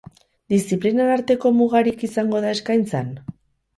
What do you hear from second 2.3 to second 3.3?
da eskaintzan?